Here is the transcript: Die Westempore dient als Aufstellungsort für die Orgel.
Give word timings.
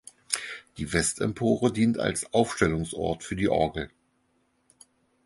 Die 0.77 0.93
Westempore 0.93 1.71
dient 1.71 1.99
als 1.99 2.33
Aufstellungsort 2.33 3.23
für 3.23 3.35
die 3.35 3.49
Orgel. 3.49 3.91